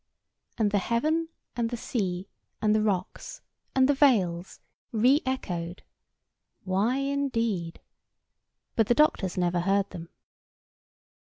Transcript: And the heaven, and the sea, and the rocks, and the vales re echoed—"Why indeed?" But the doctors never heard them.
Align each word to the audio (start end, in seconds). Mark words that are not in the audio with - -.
And 0.57 0.71
the 0.71 0.79
heaven, 0.79 1.29
and 1.55 1.69
the 1.69 1.77
sea, 1.77 2.27
and 2.59 2.73
the 2.73 2.81
rocks, 2.81 3.43
and 3.75 3.87
the 3.87 3.93
vales 3.93 4.59
re 4.91 5.21
echoed—"Why 5.27 6.97
indeed?" 6.97 7.79
But 8.75 8.87
the 8.87 8.95
doctors 8.95 9.37
never 9.37 9.59
heard 9.59 9.91
them. 9.91 10.09